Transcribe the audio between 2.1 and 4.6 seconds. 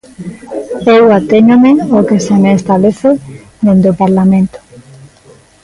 se me establece dende o Parlamento.